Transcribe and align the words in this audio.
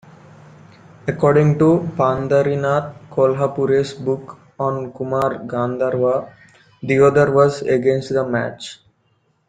According 1.07 1.59
to 1.59 1.87
Pandharinath 1.95 2.95
Kolhapure's 3.11 3.93
book 3.93 4.35
on 4.59 4.91
Kumar 4.93 5.43
Gandharva, 5.45 6.33
Deodhar 6.83 7.31
was 7.31 7.61
against 7.61 8.11
the 8.11 8.27
match. 8.27 8.79